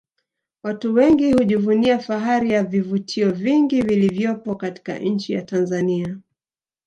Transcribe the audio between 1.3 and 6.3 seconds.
hujivunia fahari ya vivutio vingi vilivyopo katika nchi ya Tanzania